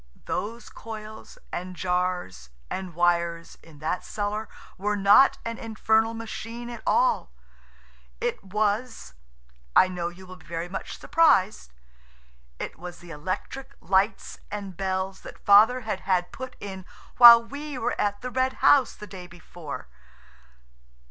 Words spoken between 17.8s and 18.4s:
at the